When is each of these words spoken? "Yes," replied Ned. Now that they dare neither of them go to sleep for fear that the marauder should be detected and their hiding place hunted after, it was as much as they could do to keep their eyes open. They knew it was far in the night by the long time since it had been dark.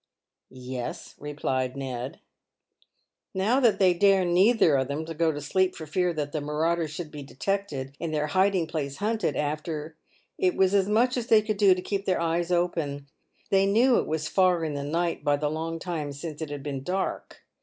"Yes," 0.49 1.13
replied 1.19 1.77
Ned. 1.77 2.21
Now 3.35 3.59
that 3.59 3.77
they 3.77 3.93
dare 3.93 4.25
neither 4.25 4.73
of 4.75 4.87
them 4.87 5.05
go 5.05 5.31
to 5.31 5.39
sleep 5.39 5.75
for 5.75 5.85
fear 5.85 6.11
that 6.13 6.31
the 6.31 6.41
marauder 6.41 6.87
should 6.87 7.11
be 7.11 7.21
detected 7.21 7.95
and 8.01 8.11
their 8.11 8.25
hiding 8.25 8.65
place 8.65 8.97
hunted 8.97 9.35
after, 9.35 9.95
it 10.39 10.55
was 10.55 10.73
as 10.73 10.89
much 10.89 11.17
as 11.17 11.27
they 11.27 11.43
could 11.43 11.57
do 11.57 11.75
to 11.75 11.81
keep 11.83 12.05
their 12.05 12.19
eyes 12.19 12.51
open. 12.51 13.09
They 13.51 13.67
knew 13.67 13.97
it 13.99 14.07
was 14.07 14.27
far 14.27 14.63
in 14.65 14.73
the 14.73 14.81
night 14.83 15.23
by 15.23 15.37
the 15.37 15.51
long 15.51 15.77
time 15.77 16.11
since 16.13 16.41
it 16.41 16.49
had 16.49 16.63
been 16.63 16.81
dark. 16.81 17.43